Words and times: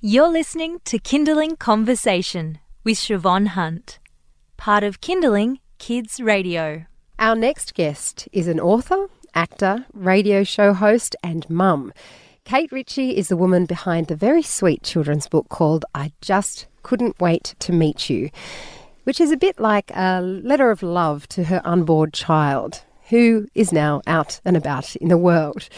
You're 0.00 0.28
listening 0.28 0.78
to 0.84 1.00
Kinderling 1.00 1.58
Conversation 1.58 2.60
with 2.84 2.98
Siobhan 2.98 3.48
Hunt, 3.48 3.98
part 4.56 4.84
of 4.84 5.00
Kinderling 5.00 5.58
Kids 5.78 6.20
Radio. 6.20 6.84
Our 7.18 7.34
next 7.34 7.74
guest 7.74 8.28
is 8.30 8.46
an 8.46 8.60
author, 8.60 9.08
actor, 9.34 9.86
radio 9.92 10.44
show 10.44 10.72
host, 10.72 11.16
and 11.24 11.50
mum. 11.50 11.92
Kate 12.44 12.70
Ritchie 12.70 13.16
is 13.16 13.26
the 13.26 13.36
woman 13.36 13.66
behind 13.66 14.06
the 14.06 14.14
very 14.14 14.40
sweet 14.40 14.84
children's 14.84 15.26
book 15.26 15.48
called 15.48 15.84
I 15.96 16.12
Just 16.20 16.68
Couldn't 16.84 17.18
Wait 17.18 17.56
to 17.58 17.72
Meet 17.72 18.08
You, 18.08 18.30
which 19.02 19.20
is 19.20 19.32
a 19.32 19.36
bit 19.36 19.58
like 19.58 19.90
a 19.96 20.20
letter 20.20 20.70
of 20.70 20.84
love 20.84 21.26
to 21.30 21.42
her 21.42 21.60
unborn 21.64 22.12
child, 22.12 22.84
who 23.08 23.48
is 23.56 23.72
now 23.72 24.02
out 24.06 24.40
and 24.44 24.56
about 24.56 24.94
in 24.94 25.08
the 25.08 25.18
world. 25.18 25.68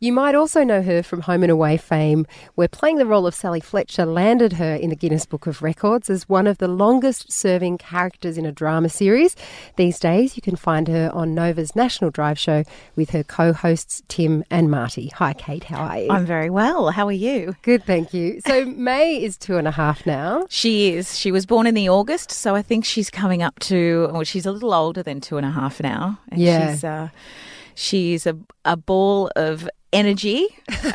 You 0.00 0.12
might 0.12 0.36
also 0.36 0.62
know 0.62 0.80
her 0.80 1.02
from 1.02 1.22
Home 1.22 1.42
and 1.42 1.50
Away 1.50 1.76
fame, 1.76 2.24
where 2.54 2.68
playing 2.68 2.98
the 2.98 3.06
role 3.06 3.26
of 3.26 3.34
Sally 3.34 3.58
Fletcher 3.58 4.06
landed 4.06 4.52
her 4.52 4.76
in 4.76 4.90
the 4.90 4.96
Guinness 4.96 5.26
Book 5.26 5.48
of 5.48 5.60
Records 5.60 6.08
as 6.08 6.28
one 6.28 6.46
of 6.46 6.58
the 6.58 6.68
longest 6.68 7.32
serving 7.32 7.78
characters 7.78 8.38
in 8.38 8.46
a 8.46 8.52
drama 8.52 8.90
series. 8.90 9.34
These 9.74 9.98
days, 9.98 10.36
you 10.36 10.40
can 10.42 10.54
find 10.54 10.86
her 10.86 11.10
on 11.12 11.34
Nova's 11.34 11.74
National 11.74 12.12
Drive 12.12 12.38
show 12.38 12.62
with 12.94 13.10
her 13.10 13.24
co 13.24 13.52
hosts 13.52 14.04
Tim 14.06 14.44
and 14.52 14.70
Marty. 14.70 15.08
Hi, 15.16 15.32
Kate, 15.32 15.64
how 15.64 15.80
are 15.80 15.98
you? 15.98 16.10
I'm 16.12 16.24
very 16.24 16.48
well. 16.48 16.90
How 16.92 17.08
are 17.08 17.10
you? 17.10 17.56
Good, 17.62 17.82
thank 17.84 18.14
you. 18.14 18.40
So, 18.46 18.66
Mae 18.66 19.20
is 19.20 19.36
two 19.36 19.56
and 19.56 19.66
a 19.66 19.72
half 19.72 20.06
now. 20.06 20.46
She 20.48 20.92
is. 20.92 21.18
She 21.18 21.32
was 21.32 21.44
born 21.44 21.66
in 21.66 21.74
the 21.74 21.88
August, 21.88 22.30
so 22.30 22.54
I 22.54 22.62
think 22.62 22.84
she's 22.84 23.10
coming 23.10 23.42
up 23.42 23.58
to, 23.60 24.10
well, 24.12 24.22
she's 24.22 24.46
a 24.46 24.52
little 24.52 24.72
older 24.72 25.02
than 25.02 25.20
two 25.20 25.38
and 25.38 25.44
a 25.46 25.50
half 25.50 25.80
now. 25.82 26.20
And 26.30 26.40
Yeah. 26.40 26.70
She's, 26.70 26.84
uh, 26.84 27.08
she's 27.74 28.26
a, 28.28 28.38
a 28.64 28.76
ball 28.76 29.28
of 29.34 29.68
energy 29.92 30.46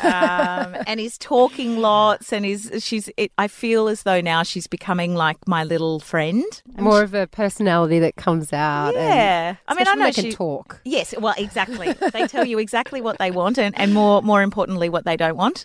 um, 0.02 0.76
and 0.86 1.00
he's 1.00 1.18
talking 1.18 1.78
lots 1.78 2.32
and 2.32 2.44
he's 2.44 2.70
she's 2.78 3.10
it, 3.16 3.32
i 3.38 3.48
feel 3.48 3.88
as 3.88 4.04
though 4.04 4.20
now 4.20 4.42
she's 4.44 4.66
becoming 4.68 5.14
like 5.16 5.36
my 5.48 5.64
little 5.64 5.98
friend 5.98 6.44
More 6.78 7.02
of 7.02 7.12
a 7.12 7.26
personality 7.26 7.98
that 7.98 8.14
comes 8.16 8.52
out. 8.52 8.94
and- 8.94 9.04
yeah 9.04 9.56
i 9.66 9.74
mean 9.74 9.88
i 9.88 9.94
know 9.94 10.04
they 10.04 10.12
can 10.12 10.24
she 10.26 10.32
talk. 10.32 10.80
Yes, 10.84 11.12
well, 11.18 11.34
exactly. 11.36 11.92
they 12.12 12.26
tell 12.28 12.44
you 12.44 12.58
exactly 12.58 13.00
what 13.00 13.18
they 13.18 13.30
want, 13.30 13.58
and, 13.58 13.76
and 13.78 13.92
more 13.92 14.22
more 14.22 14.42
importantly, 14.42 14.88
what 14.88 15.04
they 15.04 15.16
don't 15.16 15.36
want, 15.36 15.64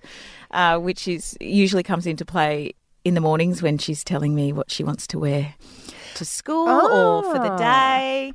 uh, 0.51 0.77
which 0.79 1.07
is 1.07 1.37
usually 1.39 1.83
comes 1.83 2.05
into 2.07 2.25
play 2.25 2.73
in 3.05 3.13
the 3.13 3.21
mornings 3.21 3.61
when 3.61 3.77
she's 3.77 4.03
telling 4.03 4.33
me 4.35 4.51
what 4.51 4.71
she 4.71 4.83
wants 4.83 5.05
to 5.07 5.19
wear 5.19 5.53
to 6.15 6.25
school 6.25 6.67
or 6.67 7.23
for 7.23 7.39
the 7.39 7.51
Ah. 7.51 7.57
day. 7.57 8.33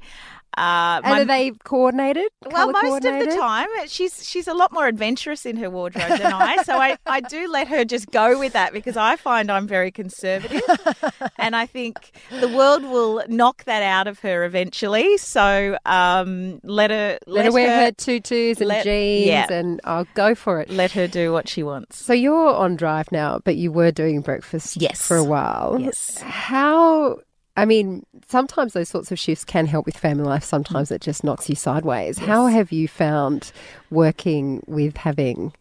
Uh, 0.56 1.00
And 1.04 1.20
are 1.20 1.24
they 1.24 1.52
coordinated? 1.64 2.28
well, 2.50 2.70
most 2.72 3.04
of 3.04 3.18
the 3.18 3.36
time, 3.36 3.68
she's 3.86 4.26
she's 4.28 4.46
a 4.48 4.54
lot 4.54 4.72
more 4.72 4.86
adventurous 4.86 5.44
in 5.46 5.56
her 5.56 5.68
wardrobe 5.70 6.18
than 6.18 6.32
I. 6.32 6.62
So 6.62 6.76
I, 6.78 6.96
I 7.06 7.20
do 7.20 7.48
let 7.50 7.68
her 7.68 7.84
just 7.84 8.10
go 8.10 8.38
with 8.38 8.52
that 8.52 8.72
because 8.72 8.96
I 8.96 9.16
find 9.16 9.50
I'm 9.50 9.66
very 9.66 9.90
conservative, 9.90 10.62
and 11.38 11.56
I 11.56 11.66
think 11.66 12.12
the 12.40 12.48
world 12.48 12.82
will 12.84 13.22
knock 13.28 13.64
that 13.64 13.82
out 13.82 14.06
of 14.06 14.20
her 14.20 14.44
eventually. 14.44 15.18
So 15.18 15.76
um, 15.86 16.60
let 16.62 16.90
her 16.90 17.18
Let, 17.26 17.46
her 17.46 17.52
wear 17.52 17.84
her 17.86 17.92
tutus 17.92 18.58
and 18.60 18.68
let- 18.68 18.84
jeans 18.84 19.26
yeah. 19.26 19.52
and 19.52 19.80
I'll 19.84 20.06
go 20.14 20.34
for 20.34 20.60
it. 20.60 20.70
let 20.70 20.92
her 20.92 21.06
do 21.08 21.32
what 21.32 21.48
she 21.48 21.62
wants. 21.62 21.98
So 22.04 22.12
you're 22.12 22.54
on 22.54 22.76
drive 22.76 23.10
now, 23.12 23.40
but 23.44 23.56
you 23.56 23.72
were 23.72 23.90
doing 23.92 24.20
breakfast 24.20 24.76
Yes. 24.80 25.00
for 25.06 25.16
a 25.16 25.24
while. 25.24 25.78
Yes. 25.80 26.18
How, 26.20 27.18
I 27.56 27.64
mean, 27.64 28.04
sometimes 28.26 28.72
those 28.72 28.88
sorts 28.88 29.12
of 29.12 29.18
shifts 29.18 29.44
can 29.44 29.66
help 29.66 29.86
with 29.86 29.96
family 29.96 30.24
life, 30.24 30.42
sometimes 30.42 30.90
it 30.90 31.00
just 31.00 31.22
knocks 31.22 31.48
you 31.48 31.54
sideways. 31.54 32.18
How 32.18 32.46
have 32.46 32.72
you 32.72 32.88
found 32.88 33.52
working 33.90 34.62
with 34.66 34.96
having 34.96 35.52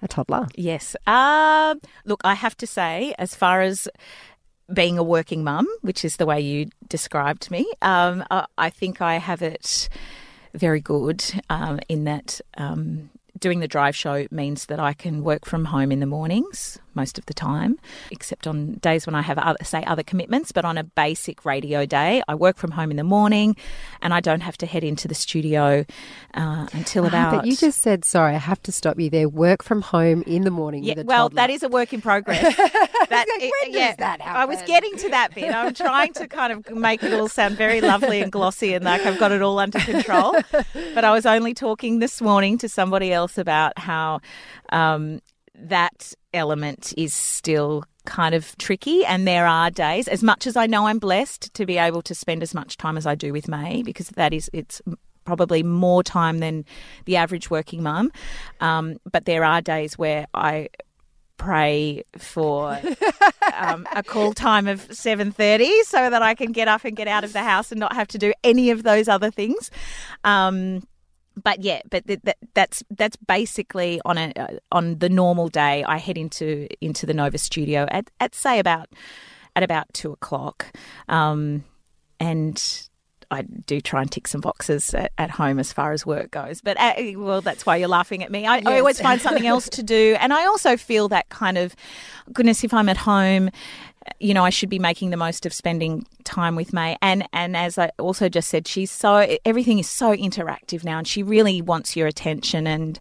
a 0.00 0.08
toddler? 0.08 0.48
Yes. 0.54 0.96
Um, 1.06 1.80
look, 2.06 2.22
I 2.24 2.34
have 2.34 2.56
to 2.58 2.66
say, 2.66 3.14
as 3.18 3.34
far 3.34 3.60
as 3.60 3.88
being 4.72 4.96
a 4.96 5.02
working 5.02 5.44
mum, 5.44 5.66
which 5.82 6.04
is 6.04 6.16
the 6.16 6.24
way 6.24 6.40
you 6.40 6.70
described 6.88 7.50
me, 7.50 7.70
um, 7.82 8.24
I, 8.30 8.46
I 8.56 8.70
think 8.70 9.02
I 9.02 9.18
have 9.18 9.42
it 9.42 9.90
very 10.54 10.80
good 10.80 11.24
um, 11.50 11.80
in 11.88 12.04
that 12.04 12.40
um, 12.56 13.10
doing 13.44 13.60
the 13.60 13.68
drive 13.68 13.94
show 13.94 14.26
means 14.30 14.66
that 14.66 14.80
I 14.80 14.94
can 14.94 15.22
work 15.22 15.44
from 15.44 15.66
home 15.66 15.92
in 15.92 16.00
the 16.00 16.06
mornings 16.06 16.78
most 16.94 17.18
of 17.18 17.26
the 17.26 17.34
time, 17.34 17.76
except 18.12 18.46
on 18.46 18.74
days 18.74 19.04
when 19.04 19.14
I 19.16 19.20
have, 19.22 19.36
other, 19.36 19.58
say, 19.64 19.82
other 19.84 20.02
commitments. 20.04 20.50
But 20.52 20.64
on 20.64 20.78
a 20.78 20.84
basic 20.84 21.44
radio 21.44 21.84
day, 21.84 22.22
I 22.28 22.34
work 22.36 22.56
from 22.56 22.70
home 22.70 22.90
in 22.92 22.96
the 22.96 23.04
morning 23.04 23.56
and 24.00 24.14
I 24.14 24.20
don't 24.20 24.40
have 24.42 24.56
to 24.58 24.66
head 24.66 24.82
into 24.84 25.08
the 25.08 25.14
studio 25.14 25.84
uh, 26.34 26.66
until 26.72 27.04
Ah, 27.04 27.08
about. 27.08 27.30
but 27.34 27.46
you 27.46 27.54
just 27.56 27.82
said, 27.82 28.04
sorry, 28.04 28.34
I 28.34 28.38
have 28.38 28.62
to 28.62 28.72
stop 28.72 28.98
you 28.98 29.10
there. 29.10 29.28
Work 29.28 29.62
from 29.62 29.82
home 29.82 30.22
in 30.26 30.42
the 30.44 30.50
morning 30.52 30.84
Yeah, 30.84 30.94
with 30.96 31.04
a 31.04 31.06
well, 31.06 31.28
toddler. 31.28 31.36
that 31.42 31.50
is 31.50 31.62
a 31.64 31.68
work 31.68 31.92
in 31.92 32.00
progress. 32.00 32.42
that, 33.10 33.26
When 33.28 33.72
does 33.72 33.74
yeah, 33.74 33.94
that 33.96 34.20
I 34.20 34.44
was 34.44 34.60
getting 34.62 34.96
to 34.98 35.08
that 35.10 35.34
bit. 35.34 35.54
I'm 35.54 35.74
trying 35.74 36.12
to 36.14 36.28
kind 36.28 36.52
of 36.52 36.76
make 36.76 37.02
it 37.02 37.12
all 37.12 37.28
sound 37.28 37.56
very 37.56 37.80
lovely 37.80 38.20
and 38.20 38.30
glossy 38.32 38.74
and 38.74 38.84
like 38.84 39.04
I've 39.04 39.18
got 39.18 39.32
it 39.32 39.42
all 39.42 39.58
under 39.58 39.78
control. 39.80 40.36
But 40.94 41.04
I 41.04 41.12
was 41.12 41.26
only 41.26 41.54
talking 41.54 41.98
this 41.98 42.20
morning 42.20 42.58
to 42.58 42.68
somebody 42.68 43.12
else 43.12 43.38
about 43.38 43.78
how 43.78 44.20
um, 44.70 45.20
that 45.54 46.12
element 46.32 46.92
is 46.96 47.14
still 47.14 47.84
kind 48.04 48.34
of 48.34 48.56
tricky 48.58 49.04
and 49.04 49.26
there 49.26 49.46
are 49.46 49.70
days 49.70 50.08
as 50.08 50.22
much 50.22 50.46
as 50.46 50.56
I 50.56 50.66
know 50.66 50.86
I'm 50.86 50.98
blessed 50.98 51.54
to 51.54 51.64
be 51.64 51.78
able 51.78 52.02
to 52.02 52.14
spend 52.14 52.42
as 52.42 52.54
much 52.54 52.76
time 52.76 52.96
as 52.98 53.06
I 53.06 53.14
do 53.14 53.32
with 53.32 53.48
Mae 53.48 53.82
because 53.82 54.08
that 54.10 54.34
is 54.34 54.50
it's 54.52 54.82
probably 55.24 55.62
more 55.62 56.02
time 56.02 56.38
than 56.40 56.66
the 57.06 57.16
average 57.16 57.50
working 57.50 57.82
mum 57.82 58.12
um, 58.60 58.98
but 59.10 59.24
there 59.24 59.42
are 59.44 59.62
days 59.62 59.96
where 59.96 60.26
I 60.34 60.68
pray 61.36 62.04
for 62.16 62.80
um, 63.54 63.86
a 63.94 64.02
call 64.02 64.32
time 64.32 64.66
of 64.66 64.86
7.30 64.88 65.82
so 65.84 66.10
that 66.10 66.22
I 66.22 66.34
can 66.34 66.52
get 66.52 66.68
up 66.68 66.84
and 66.84 66.96
get 66.96 67.08
out 67.08 67.24
of 67.24 67.32
the 67.32 67.42
house 67.42 67.70
and 67.70 67.80
not 67.80 67.92
have 67.94 68.08
to 68.08 68.18
do 68.18 68.32
any 68.42 68.70
of 68.70 68.82
those 68.82 69.08
other 69.08 69.30
things. 69.30 69.70
Um, 70.22 70.86
but 71.42 71.62
yeah, 71.62 71.82
but 71.90 72.06
th- 72.06 72.22
th- 72.24 72.36
that's 72.54 72.84
that's 72.90 73.16
basically 73.16 74.00
on 74.04 74.18
a 74.18 74.32
uh, 74.36 74.46
on 74.70 74.98
the 74.98 75.08
normal 75.08 75.48
day. 75.48 75.82
I 75.82 75.96
head 75.96 76.16
into 76.16 76.68
into 76.80 77.06
the 77.06 77.14
Nova 77.14 77.38
studio 77.38 77.86
at, 77.90 78.10
at 78.20 78.34
say 78.34 78.58
about 78.58 78.88
at 79.56 79.62
about 79.62 79.92
two 79.92 80.12
o'clock, 80.12 80.66
um, 81.08 81.64
and 82.20 82.88
I 83.34 83.42
do 83.42 83.80
try 83.80 84.00
and 84.00 84.10
tick 84.10 84.26
some 84.28 84.40
boxes 84.40 84.94
at, 84.94 85.12
at 85.18 85.30
home 85.30 85.58
as 85.58 85.72
far 85.72 85.92
as 85.92 86.06
work 86.06 86.30
goes. 86.30 86.60
But 86.60 86.78
uh, 86.80 86.94
well, 87.16 87.40
that's 87.40 87.66
why 87.66 87.76
you're 87.76 87.88
laughing 87.88 88.22
at 88.22 88.30
me. 88.30 88.46
I, 88.46 88.62
I 88.64 88.78
always 88.78 89.00
find 89.00 89.20
something 89.20 89.46
else 89.46 89.68
to 89.70 89.82
do, 89.82 90.16
and 90.20 90.32
I 90.32 90.46
also 90.46 90.76
feel 90.76 91.08
that 91.08 91.28
kind 91.28 91.58
of 91.58 91.74
goodness. 92.32 92.64
If 92.64 92.72
I'm 92.72 92.88
at 92.88 92.96
home, 92.96 93.50
you 94.20 94.34
know, 94.34 94.44
I 94.44 94.50
should 94.50 94.68
be 94.68 94.78
making 94.78 95.10
the 95.10 95.16
most 95.16 95.44
of 95.46 95.52
spending 95.52 96.06
time 96.24 96.56
with 96.56 96.72
Mae. 96.72 96.96
And 97.02 97.28
and 97.32 97.56
as 97.56 97.76
I 97.76 97.90
also 97.98 98.28
just 98.28 98.48
said, 98.48 98.66
she's 98.66 98.90
so 98.90 99.36
everything 99.44 99.78
is 99.78 99.88
so 99.88 100.16
interactive 100.16 100.84
now, 100.84 100.98
and 100.98 101.06
she 101.06 101.22
really 101.22 101.60
wants 101.60 101.96
your 101.96 102.06
attention. 102.06 102.66
And 102.66 102.98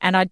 and 0.00 0.16
I. 0.16 0.30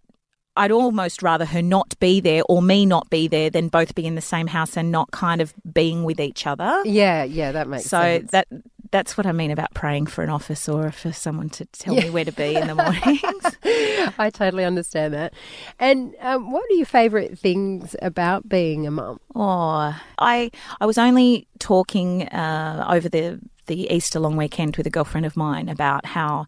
I'd 0.54 0.70
almost 0.70 1.22
rather 1.22 1.46
her 1.46 1.62
not 1.62 1.98
be 1.98 2.20
there 2.20 2.42
or 2.46 2.60
me 2.60 2.84
not 2.84 3.08
be 3.08 3.26
there 3.26 3.48
than 3.48 3.68
both 3.68 3.94
be 3.94 4.04
in 4.04 4.16
the 4.16 4.20
same 4.20 4.46
house 4.46 4.76
and 4.76 4.92
not 4.92 5.10
kind 5.10 5.40
of 5.40 5.54
being 5.72 6.04
with 6.04 6.20
each 6.20 6.46
other. 6.46 6.82
Yeah, 6.84 7.24
yeah, 7.24 7.52
that 7.52 7.68
makes 7.68 7.84
So 7.84 7.98
sense. 7.98 8.24
So 8.24 8.30
that 8.32 8.48
that's 8.92 9.16
what 9.16 9.26
I 9.26 9.32
mean 9.32 9.50
about 9.50 9.72
praying 9.74 10.06
for 10.06 10.22
an 10.22 10.30
office 10.30 10.68
or 10.68 10.92
for 10.92 11.12
someone 11.12 11.48
to 11.50 11.64
tell 11.64 11.94
me 11.94 12.10
where 12.10 12.26
to 12.26 12.30
be 12.30 12.54
in 12.54 12.68
the 12.68 12.74
mornings. 12.74 13.56
I 14.18 14.30
totally 14.32 14.64
understand 14.64 15.14
that. 15.14 15.32
And 15.80 16.14
um, 16.20 16.52
what 16.52 16.70
are 16.70 16.74
your 16.74 16.86
favourite 16.86 17.38
things 17.38 17.96
about 18.02 18.48
being 18.48 18.86
a 18.86 18.90
mum? 18.90 19.18
oh, 19.34 19.98
I 20.18 20.50
I 20.80 20.86
was 20.86 20.98
only 20.98 21.48
talking 21.58 22.28
uh, 22.28 22.86
over 22.88 23.08
the 23.08 23.40
the 23.66 23.92
Easter 23.92 24.20
long 24.20 24.36
weekend 24.36 24.76
with 24.76 24.86
a 24.86 24.90
girlfriend 24.90 25.24
of 25.24 25.36
mine 25.36 25.68
about 25.68 26.04
how 26.04 26.46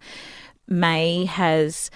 Mae 0.68 1.24
has, 1.24 1.90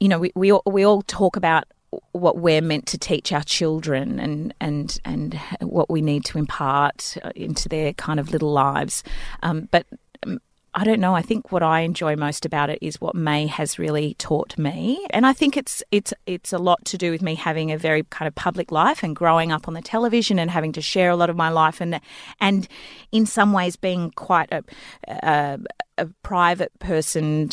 you 0.00 0.08
know, 0.08 0.18
we 0.18 0.32
we 0.34 0.50
all, 0.50 0.62
we 0.66 0.84
all 0.84 1.02
talk 1.02 1.36
about 1.36 1.64
what 2.12 2.38
we're 2.38 2.60
meant 2.60 2.86
to 2.86 2.98
teach 2.98 3.32
our 3.32 3.42
children 3.42 4.20
and 4.20 4.54
and 4.60 4.98
and 5.04 5.34
what 5.60 5.90
we 5.90 6.00
need 6.00 6.24
to 6.26 6.38
impart 6.38 7.16
uh, 7.22 7.30
into 7.34 7.68
their 7.68 7.92
kind 7.94 8.20
of 8.20 8.30
little 8.30 8.52
lives, 8.52 9.02
um, 9.42 9.68
but. 9.70 9.86
um, 10.24 10.40
I 10.72 10.84
don't 10.84 11.00
know. 11.00 11.16
I 11.16 11.22
think 11.22 11.50
what 11.50 11.64
I 11.64 11.80
enjoy 11.80 12.14
most 12.14 12.46
about 12.46 12.70
it 12.70 12.78
is 12.80 13.00
what 13.00 13.16
Mae 13.16 13.48
has 13.48 13.76
really 13.76 14.14
taught 14.14 14.56
me, 14.56 15.04
and 15.10 15.26
I 15.26 15.32
think 15.32 15.56
it's 15.56 15.82
it's 15.90 16.14
it's 16.26 16.52
a 16.52 16.58
lot 16.58 16.84
to 16.84 16.96
do 16.96 17.10
with 17.10 17.22
me 17.22 17.34
having 17.34 17.72
a 17.72 17.76
very 17.76 18.04
kind 18.04 18.28
of 18.28 18.36
public 18.36 18.70
life 18.70 19.02
and 19.02 19.16
growing 19.16 19.50
up 19.50 19.66
on 19.66 19.74
the 19.74 19.82
television 19.82 20.38
and 20.38 20.48
having 20.48 20.70
to 20.74 20.80
share 20.80 21.10
a 21.10 21.16
lot 21.16 21.28
of 21.28 21.34
my 21.34 21.48
life 21.48 21.80
and 21.80 22.00
and 22.40 22.68
in 23.10 23.26
some 23.26 23.52
ways 23.52 23.74
being 23.74 24.12
quite 24.12 24.52
a 24.52 24.62
a, 25.08 25.58
a 25.98 26.06
private 26.22 26.70
person 26.78 27.50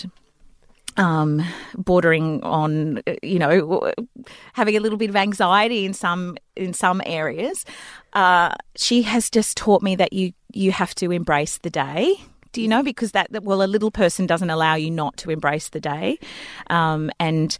um, 0.97 1.44
bordering 1.75 2.44
on, 2.44 2.99
uh, 3.07 3.13
you 3.21 3.39
know, 3.39 3.94
having 4.53 4.75
a 4.75 4.79
little 4.79 4.97
bit 4.97 5.09
of 5.09 5.15
anxiety 5.15 5.85
in 5.85 5.94
some 5.94 6.38
in 6.55 6.73
some 6.73 7.01
areas. 7.05 7.65
Uh, 8.13 8.53
she 8.75 9.03
has 9.03 9.29
just 9.29 9.55
taught 9.57 9.81
me 9.81 9.95
that 9.95 10.13
you 10.13 10.33
you 10.53 10.71
have 10.71 10.94
to 10.95 11.11
embrace 11.11 11.59
the 11.59 11.69
day. 11.69 12.15
Do 12.51 12.61
you 12.61 12.67
know? 12.67 12.81
Because 12.81 13.11
that, 13.11 13.31
that 13.31 13.44
well, 13.44 13.61
a 13.61 13.67
little 13.67 13.91
person 13.91 14.25
doesn't 14.25 14.49
allow 14.49 14.75
you 14.75 14.89
not 14.89 15.17
to 15.17 15.29
embrace 15.29 15.69
the 15.69 15.79
day. 15.79 16.17
Um, 16.69 17.11
and 17.19 17.55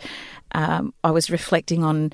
um, 0.54 0.94
I 1.04 1.12
was 1.12 1.30
reflecting 1.30 1.84
on 1.84 2.12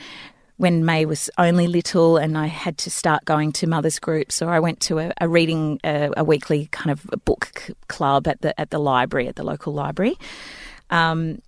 when 0.57 0.85
Mae 0.85 1.05
was 1.05 1.29
only 1.37 1.67
little 1.67 2.17
and 2.17 2.37
I 2.37 2.47
had 2.47 2.77
to 2.79 2.91
start 2.91 3.25
going 3.25 3.51
to 3.53 3.67
mothers 3.67 3.99
groups 3.99 4.41
or 4.41 4.49
I 4.49 4.59
went 4.59 4.79
to 4.81 4.99
a, 4.99 5.11
a 5.19 5.27
reading 5.27 5.79
a, 5.83 6.11
a, 6.17 6.23
weekly 6.23 6.67
kind 6.71 6.91
of 6.91 7.05
book 7.25 7.69
club 7.87 8.27
at 8.27 8.41
the 8.41 8.59
at 8.59 8.69
the 8.69 8.79
library 8.79 9.27
at 9.27 9.35
the 9.35 9.43
local 9.43 9.73
library 9.73 10.15
um, 10.89 11.39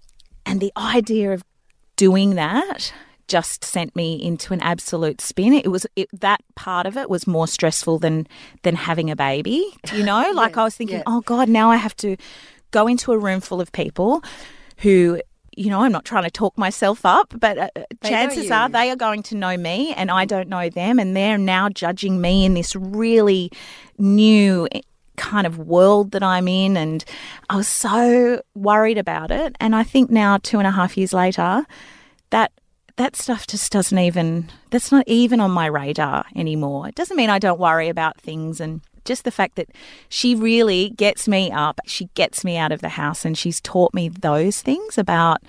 and 0.45 0.59
the 0.59 0.71
idea 0.77 1.33
of 1.33 1.43
doing 1.95 2.35
that 2.35 2.93
just 3.27 3.63
sent 3.63 3.95
me 3.95 4.21
into 4.21 4.53
an 4.53 4.61
absolute 4.61 5.19
spin. 5.19 5.53
It 5.53 5.71
was 5.71 5.87
it, 5.95 6.07
that 6.13 6.41
part 6.55 6.85
of 6.85 6.95
it 6.97 7.09
was 7.09 7.25
more 7.25 7.47
stressful 7.47 7.99
than 7.99 8.27
than 8.63 8.75
having 8.75 9.09
a 9.09 9.15
baby. 9.15 9.65
You 9.93 10.03
know, 10.03 10.31
like 10.35 10.51
yes, 10.51 10.57
I 10.57 10.63
was 10.63 10.75
thinking, 10.75 11.01
oh 11.07 11.21
God, 11.21 11.49
now 11.49 11.71
I 11.71 11.77
have 11.77 11.95
to 11.97 12.17
go 12.71 12.87
into 12.87 13.11
a 13.11 13.17
room 13.17 13.41
full 13.41 13.61
of 13.61 13.71
people 13.71 14.23
who 14.77 15.21
you 15.57 15.69
know, 15.69 15.81
I'm 15.81 15.91
not 15.91 16.03
trying 16.03 16.23
to 16.23 16.31
talk 16.31 16.57
myself 16.57 17.05
up, 17.05 17.33
but 17.39 17.57
uh, 17.57 17.69
chances 18.03 18.51
are 18.51 18.67
they 18.67 18.91
are 18.91 18.97
going 18.97 19.23
to 19.23 19.35
know 19.35 19.55
me 19.55 19.93
and 19.93 20.11
I 20.11 20.25
don't 20.25 20.49
know 20.49 20.69
them. 20.69 20.99
And 20.99 21.15
they're 21.15 21.37
now 21.37 21.69
judging 21.69 22.19
me 22.19 22.45
in 22.45 22.55
this 22.55 22.75
really 22.75 23.51
new 23.97 24.67
kind 25.15 25.47
of 25.47 25.57
world 25.57 26.11
that 26.11 26.23
I'm 26.23 26.47
in. 26.47 26.77
And 26.77 27.03
I 27.49 27.57
was 27.57 27.67
so 27.67 28.41
worried 28.53 28.97
about 28.97 29.31
it. 29.31 29.55
And 29.59 29.75
I 29.75 29.83
think 29.83 30.09
now, 30.09 30.37
two 30.37 30.59
and 30.59 30.67
a 30.67 30.71
half 30.71 30.97
years 30.97 31.13
later, 31.13 31.65
that 32.29 32.51
that 32.97 33.15
stuff 33.15 33.45
just 33.45 33.71
doesn't 33.71 33.97
even 33.97 34.49
that's 34.71 34.91
not 34.91 35.03
even 35.07 35.41
on 35.41 35.51
my 35.51 35.65
radar 35.65 36.25
anymore. 36.35 36.87
It 36.87 36.95
doesn't 36.95 37.17
mean 37.17 37.29
I 37.29 37.39
don't 37.39 37.59
worry 37.59 37.89
about 37.89 38.19
things 38.19 38.59
and 38.59 38.81
just 39.03 39.23
the 39.23 39.31
fact 39.31 39.55
that 39.55 39.69
she 40.09 40.33
really 40.33 40.89
gets 40.91 41.27
me 41.27 41.51
up, 41.51 41.79
she 41.85 42.05
gets 42.15 42.43
me 42.43 42.57
out 42.57 42.71
of 42.71 42.81
the 42.81 42.89
house 42.89 43.23
and 43.23 43.37
she's 43.37 43.61
taught 43.61 43.93
me 43.93 44.09
those 44.09 44.61
things 44.61 44.97
about 44.97 45.41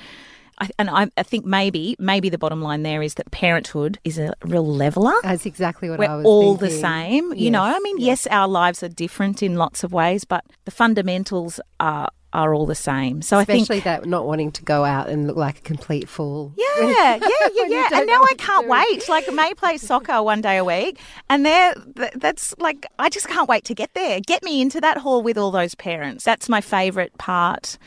I, 0.58 0.70
and 0.78 0.88
I, 0.88 1.10
I, 1.16 1.22
think 1.22 1.44
maybe 1.44 1.96
maybe 1.98 2.28
the 2.28 2.38
bottom 2.38 2.62
line 2.62 2.82
there 2.82 3.02
is 3.02 3.14
that 3.14 3.30
parenthood 3.30 3.98
is 4.04 4.18
a 4.18 4.32
real 4.42 4.66
leveler. 4.66 5.14
That's 5.22 5.44
exactly 5.44 5.90
what 5.90 5.98
We're 5.98 6.08
I 6.08 6.16
was. 6.16 6.26
all 6.26 6.56
thinking. 6.56 6.76
the 6.76 6.82
same, 6.82 7.34
you 7.34 7.50
know. 7.50 7.62
I 7.62 7.78
mean, 7.80 7.98
yes. 7.98 8.24
yes, 8.24 8.26
our 8.28 8.48
lives 8.48 8.82
are 8.82 8.88
different 8.88 9.42
in 9.42 9.56
lots 9.56 9.84
of 9.84 9.92
ways, 9.92 10.24
but 10.24 10.44
the 10.64 10.70
fundamentals 10.70 11.60
are 11.78 12.08
are 12.32 12.54
all 12.54 12.66
the 12.66 12.74
same. 12.74 13.22
So 13.22 13.38
Especially 13.38 13.40
I 13.40 13.44
think 13.44 13.62
especially 13.62 13.80
that 13.80 14.06
not 14.06 14.26
wanting 14.26 14.52
to 14.52 14.62
go 14.62 14.84
out 14.84 15.08
and 15.08 15.26
look 15.26 15.36
like 15.36 15.58
a 15.58 15.62
complete 15.62 16.08
fool. 16.08 16.52
Yeah, 16.56 16.64
yeah, 16.86 17.18
yeah, 17.54 17.66
yeah. 17.66 17.88
and 17.94 18.06
now 18.06 18.22
I 18.22 18.34
can't 18.38 18.68
wait. 18.68 19.08
Like 19.08 19.32
Mae 19.32 19.54
plays 19.54 19.82
soccer 19.82 20.22
one 20.22 20.40
day 20.40 20.56
a 20.56 20.64
week, 20.64 20.98
and 21.28 21.44
there, 21.44 21.74
that's 22.14 22.54
like 22.58 22.86
I 22.98 23.08
just 23.08 23.28
can't 23.28 23.48
wait 23.48 23.64
to 23.64 23.74
get 23.74 23.92
there. 23.94 24.20
Get 24.20 24.42
me 24.42 24.60
into 24.60 24.80
that 24.80 24.98
hall 24.98 25.22
with 25.22 25.36
all 25.36 25.50
those 25.50 25.74
parents. 25.74 26.24
That's 26.24 26.48
my 26.48 26.60
favourite 26.60 27.16
part 27.18 27.78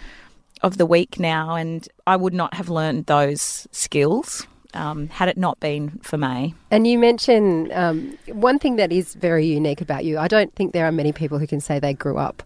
of 0.61 0.77
the 0.77 0.85
week 0.85 1.19
now, 1.19 1.55
and 1.55 1.87
I 2.05 2.15
would 2.15 2.33
not 2.33 2.53
have 2.53 2.69
learned 2.69 3.05
those 3.05 3.67
skills. 3.71 4.45
Um, 4.75 5.07
had 5.07 5.29
it 5.29 5.35
not 5.35 5.59
been 5.59 5.99
for 6.03 6.15
Mae. 6.15 6.53
And 6.69 6.85
you 6.85 6.99
mentioned 6.99 7.73
um, 7.73 8.15
one 8.27 8.59
thing 8.59 8.75
that 8.75 8.91
is 8.91 9.15
very 9.15 9.47
unique 9.47 9.81
about 9.81 10.05
you. 10.05 10.19
I 10.19 10.27
don't 10.27 10.53
think 10.53 10.73
there 10.73 10.85
are 10.85 10.91
many 10.91 11.11
people 11.11 11.39
who 11.39 11.47
can 11.47 11.59
say 11.59 11.79
they 11.79 11.95
grew 11.95 12.19
up 12.19 12.43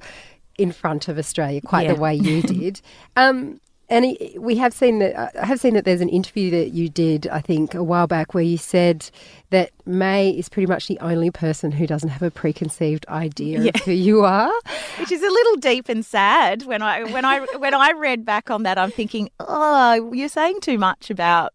in 0.57 0.71
front 0.71 1.10
of 1.10 1.18
Australia 1.18 1.60
quite 1.60 1.88
yeah. 1.88 1.95
the 1.95 2.00
way 2.00 2.15
you 2.15 2.42
did. 2.44 2.80
Um, 3.18 3.60
and 3.89 4.18
we 4.38 4.56
have 4.57 4.74
seen 4.74 5.00
that 5.00 5.15
uh, 5.15 5.41
I 5.41 5.45
have 5.45 5.59
seen 5.59 5.74
that 5.74 5.83
there's 5.83 6.01
an 6.01 6.09
interview 6.09 6.50
that 6.51 6.71
you 6.71 6.89
did, 6.89 7.27
I 7.27 7.41
think, 7.41 7.74
a 7.74 7.83
while 7.83 8.07
back, 8.07 8.33
where 8.33 8.44
you 8.44 8.57
said 8.57 9.09
that 9.50 9.71
Mae 9.85 10.30
is 10.30 10.47
pretty 10.47 10.68
much 10.68 10.88
the 10.88 10.97
only 11.00 11.30
person 11.31 11.71
who 11.71 11.85
doesn't 11.85 12.09
have 12.09 12.21
a 12.21 12.31
preconceived 12.31 13.06
idea 13.09 13.62
yeah. 13.62 13.71
of 13.75 13.81
who 13.81 13.91
you 13.91 14.24
are, 14.24 14.53
which 15.00 15.12
is 15.12 15.21
a 15.21 15.30
little 15.30 15.56
deep 15.57 15.89
and 15.89 16.06
sad. 16.06 16.63
When 16.63 16.81
I 16.81 17.03
when 17.03 17.25
I 17.25 17.39
when 17.57 17.74
I 17.74 17.91
read 17.91 18.25
back 18.25 18.50
on 18.50 18.63
that, 18.63 18.77
I'm 18.77 18.91
thinking, 18.91 19.30
oh, 19.39 20.12
you're 20.13 20.30
saying 20.30 20.62
too 20.62 20.77
much 20.77 21.09
about 21.09 21.53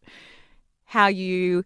how 0.85 1.07
you 1.07 1.65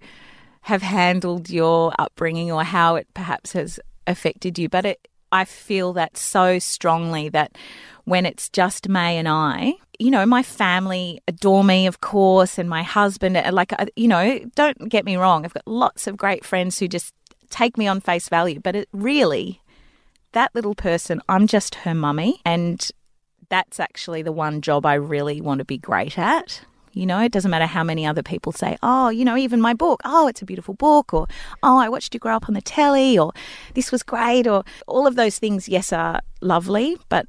have 0.63 0.83
handled 0.83 1.51
your 1.51 1.93
upbringing 1.99 2.53
or 2.53 2.63
how 2.63 2.95
it 2.95 3.09
perhaps 3.15 3.53
has 3.53 3.81
affected 4.07 4.59
you, 4.59 4.69
but 4.69 4.87
it 4.87 5.09
I 5.33 5.47
feel 5.47 5.95
that 5.95 6.17
so 6.17 6.59
strongly 6.59 7.31
that 7.31 7.57
when 8.05 8.27
it's 8.27 8.49
just 8.49 8.89
Mae 8.89 9.17
and 9.17 9.29
I, 9.29 9.75
you 9.99 10.11
know, 10.11 10.27
my 10.27 10.43
family 10.43 11.21
adore 11.29 11.63
me, 11.63 11.87
of 11.87 12.01
course, 12.01 12.59
and 12.59 12.69
my 12.69 12.83
husband, 12.83 13.37
uh, 13.37 13.51
like, 13.53 13.73
uh, 13.79 13.87
you 13.95 14.09
know, 14.09 14.41
don't 14.55 14.89
get 14.89 15.05
me 15.05 15.17
wrong, 15.17 15.45
I've 15.45 15.55
got 15.55 15.67
lots 15.67 16.07
of 16.07 16.17
great 16.17 16.45
friends 16.45 16.79
who 16.79 16.89
just 16.89 17.15
take 17.51 17.79
me 17.79 17.87
on 17.87 18.01
face 18.01 18.29
value, 18.29 18.59
but 18.59 18.75
it 18.75 18.89
really, 18.93 19.61
that 20.33 20.55
little 20.55 20.75
person, 20.75 21.21
I'm 21.29 21.47
just 21.47 21.77
her 21.77 21.95
mummy. 21.95 22.41
And 22.45 22.91
that's 23.49 23.79
actually 23.79 24.23
the 24.23 24.33
one 24.33 24.63
job 24.63 24.87
I 24.87 24.95
really 24.95 25.41
want 25.41 25.59
to 25.59 25.65
be 25.65 25.79
great 25.79 26.19
at. 26.19 26.63
You 26.95 27.07
know, 27.07 27.21
it 27.21 27.33
doesn't 27.33 27.51
matter 27.51 27.67
how 27.67 27.85
many 27.85 28.05
other 28.05 28.23
people 28.23 28.53
say, 28.53 28.77
oh, 28.83 29.09
you 29.09 29.25
know, 29.25 29.37
even 29.37 29.61
my 29.61 29.73
book, 29.73 30.01
oh, 30.05 30.27
it's 30.27 30.43
a 30.43 30.47
beautiful 30.47 30.75
book, 30.75 31.15
or 31.15 31.27
oh, 31.63 31.79
I 31.79 31.89
watched 31.89 32.13
you 32.13 32.21
grow 32.21 32.37
up 32.37 32.49
on 32.49 32.55
the 32.55 32.61
telly, 32.61 33.19
or 33.19 33.33
this 33.75 33.93
was 33.93 34.03
great, 34.03 34.47
or 34.47 34.65
all 34.87 35.07
of 35.07 35.17
those 35.17 35.39
things, 35.39 35.69
yes, 35.69 35.93
are 35.93 36.21
lovely. 36.41 36.99
But 37.09 37.27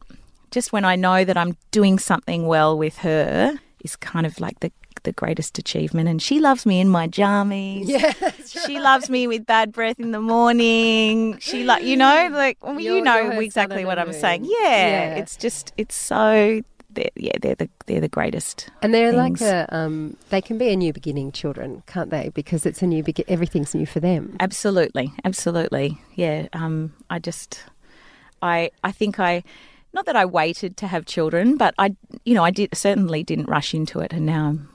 just 0.53 0.71
when 0.71 0.85
I 0.85 0.95
know 0.95 1.25
that 1.25 1.35
I'm 1.35 1.57
doing 1.71 1.99
something 1.99 2.47
well 2.47 2.77
with 2.77 2.99
her 2.99 3.59
is 3.83 3.95
kind 3.95 4.25
of 4.25 4.39
like 4.39 4.59
the 4.61 4.71
the 5.03 5.11
greatest 5.11 5.57
achievement. 5.57 6.07
And 6.07 6.21
she 6.21 6.39
loves 6.39 6.65
me 6.65 6.79
in 6.79 6.87
my 6.87 7.09
jammies. 7.09 7.83
Yeah, 7.87 8.13
she 8.45 8.79
loves 8.79 9.09
me 9.09 9.27
with 9.27 9.45
bad 9.45 9.73
breath 9.73 9.99
in 9.99 10.11
the 10.11 10.21
morning. 10.21 11.37
She 11.39 11.63
like 11.63 11.83
you 11.83 11.97
know 11.97 12.29
like 12.31 12.57
well, 12.61 12.79
you 12.79 13.01
know 13.01 13.31
exactly 13.39 13.83
what 13.83 13.99
I'm 13.99 14.11
moon. 14.11 14.19
saying. 14.19 14.45
Yeah, 14.45 14.59
yeah, 14.61 15.15
it's 15.15 15.35
just 15.35 15.73
it's 15.75 15.95
so 15.95 16.61
they're, 16.91 17.09
yeah, 17.15 17.33
they're 17.41 17.55
the 17.55 17.69
they're 17.87 18.01
the 18.01 18.07
greatest. 18.07 18.69
And 18.81 18.93
they're 18.93 19.11
things. 19.11 19.41
like 19.41 19.49
a 19.49 19.75
um, 19.75 20.15
they 20.29 20.41
can 20.41 20.57
be 20.57 20.69
a 20.69 20.75
new 20.75 20.93
beginning, 20.93 21.31
children, 21.31 21.83
can't 21.87 22.09
they? 22.09 22.29
Because 22.29 22.65
it's 22.65 22.81
a 22.81 22.87
new 22.87 23.03
begin. 23.03 23.25
Everything's 23.27 23.73
new 23.73 23.85
for 23.85 23.99
them. 23.99 24.35
Absolutely, 24.39 25.11
absolutely. 25.25 25.97
Yeah. 26.15 26.47
Um, 26.53 26.93
I 27.09 27.19
just, 27.19 27.63
I 28.41 28.71
I 28.83 28.91
think 28.91 29.19
I. 29.19 29.43
Not 29.93 30.05
that 30.05 30.15
I 30.15 30.25
waited 30.25 30.75
to 30.77 30.87
have 30.87 31.05
children, 31.05 31.55
but 31.55 31.75
I, 31.77 31.95
you 32.25 32.33
know, 32.33 32.43
I 32.43 32.51
did 32.51 32.75
certainly 32.75 33.23
didn't 33.23 33.45
rush 33.45 33.73
into 33.73 33.99
it, 33.99 34.11
and 34.11 34.25
now 34.25 34.47
I'm 34.47 34.69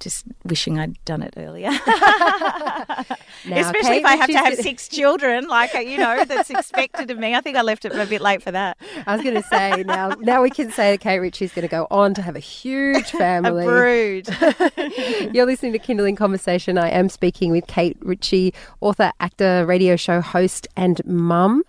just 0.00 0.26
wishing 0.44 0.78
I'd 0.78 1.02
done 1.04 1.22
it 1.22 1.34
earlier. 1.36 1.70
now, 1.88 3.04
Especially 3.50 3.82
Kate, 3.82 3.98
if 4.00 4.04
I 4.04 4.16
have 4.16 4.26
to 4.28 4.38
have 4.38 4.54
six 4.54 4.88
children, 4.88 5.48
like 5.48 5.74
you 5.74 5.98
know, 5.98 6.24
that's 6.24 6.50
expected 6.50 7.10
of 7.10 7.18
me. 7.18 7.34
I 7.34 7.40
think 7.40 7.56
I 7.56 7.62
left 7.62 7.84
it 7.84 7.92
a 7.92 8.06
bit 8.06 8.20
late 8.20 8.42
for 8.42 8.50
that. 8.50 8.78
I 9.06 9.14
was 9.16 9.24
going 9.24 9.34
to 9.34 9.42
say 9.48 9.82
now, 9.84 10.10
now 10.20 10.42
we 10.42 10.50
can 10.50 10.70
say 10.70 10.92
that 10.92 11.00
Kate 11.00 11.18
Ritchie's 11.18 11.52
going 11.52 11.62
to 11.62 11.70
go 11.70 11.86
on 11.90 12.14
to 12.14 12.22
have 12.22 12.36
a 12.36 12.40
huge 12.40 13.10
family. 13.10 13.64
a 13.64 13.66
brood. 13.66 15.34
You're 15.34 15.46
listening 15.46 15.72
to 15.72 15.78
Kinderling 15.78 16.16
Conversation. 16.16 16.78
I 16.78 16.90
am 16.90 17.08
speaking 17.08 17.50
with 17.50 17.66
Kate 17.66 17.96
Ritchie, 18.00 18.54
author, 18.80 19.12
actor, 19.20 19.66
radio 19.66 19.96
show 19.96 20.20
host, 20.20 20.68
and 20.76 21.04
mum. 21.04 21.62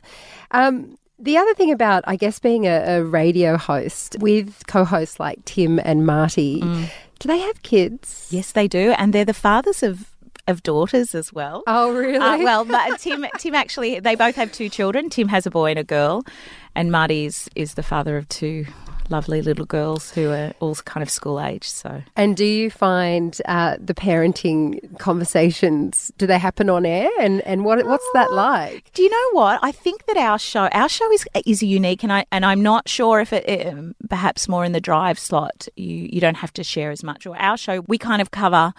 Um, 0.51 0.97
the 1.19 1.37
other 1.37 1.53
thing 1.53 1.71
about, 1.71 2.03
I 2.07 2.15
guess, 2.15 2.39
being 2.39 2.65
a, 2.65 2.99
a 2.99 3.03
radio 3.03 3.57
host 3.57 4.15
with 4.19 4.63
co 4.67 4.85
hosts 4.85 5.19
like 5.19 5.43
Tim 5.45 5.79
and 5.79 6.05
Marty, 6.05 6.61
mm. 6.61 6.89
do 7.19 7.27
they 7.27 7.39
have 7.39 7.61
kids? 7.63 8.27
Yes, 8.29 8.53
they 8.53 8.67
do. 8.67 8.93
And 8.97 9.13
they're 9.13 9.25
the 9.25 9.33
fathers 9.33 9.83
of 9.83 10.11
of 10.47 10.63
daughters 10.63 11.13
as 11.13 11.31
well. 11.31 11.63
Oh, 11.67 11.93
really? 11.93 12.17
Uh, 12.17 12.39
well, 12.39 12.65
Tim, 12.97 13.25
Tim 13.37 13.53
actually, 13.53 13.99
they 13.99 14.15
both 14.15 14.35
have 14.35 14.51
two 14.51 14.67
children. 14.67 15.09
Tim 15.09 15.27
has 15.27 15.45
a 15.45 15.51
boy 15.51 15.69
and 15.69 15.79
a 15.79 15.83
girl, 15.83 16.23
and 16.75 16.91
Marty 16.91 17.25
is, 17.25 17.49
is 17.55 17.75
the 17.75 17.83
father 17.83 18.17
of 18.17 18.27
two 18.29 18.65
lovely 19.09 19.41
little 19.41 19.65
girls 19.65 20.11
who 20.11 20.31
are 20.31 20.53
all 20.59 20.75
kind 20.75 21.01
of 21.01 21.09
school 21.09 21.39
age. 21.39 21.67
So, 21.67 22.01
and 22.15 22.35
do 22.35 22.45
you 22.45 22.69
find 22.69 23.39
uh, 23.45 23.77
the 23.79 23.93
parenting 23.93 24.97
conversations 24.99 26.11
do 26.17 26.27
they 26.27 26.37
happen 26.37 26.69
on 26.69 26.85
air? 26.85 27.09
And 27.19 27.41
and 27.41 27.65
what 27.65 27.85
what's 27.85 28.07
that 28.13 28.31
like? 28.31 28.91
Do 28.93 29.01
you 29.01 29.09
know 29.09 29.39
what? 29.39 29.59
I 29.61 29.71
think 29.71 30.05
that 30.05 30.17
our 30.17 30.39
show 30.39 30.67
our 30.67 30.89
show 30.89 31.11
is 31.11 31.27
is 31.45 31.63
unique, 31.63 32.03
and 32.03 32.11
I 32.11 32.25
and 32.31 32.45
I'm 32.45 32.61
not 32.61 32.87
sure 32.87 33.19
if 33.19 33.33
it, 33.33 33.47
it 33.47 33.95
perhaps 34.09 34.47
more 34.47 34.65
in 34.65 34.71
the 34.71 34.81
drive 34.81 35.19
slot 35.19 35.67
you 35.75 36.09
you 36.11 36.21
don't 36.21 36.37
have 36.37 36.53
to 36.53 36.63
share 36.63 36.91
as 36.91 37.03
much. 37.03 37.25
Or 37.25 37.37
our 37.37 37.57
show 37.57 37.81
we 37.81 37.97
kind 37.97 38.21
of 38.21 38.31
cover 38.31 38.73